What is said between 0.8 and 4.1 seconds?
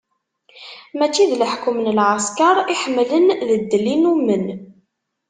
Mačči d leḥkem n lɛesker i ḥemmlen, d ddel i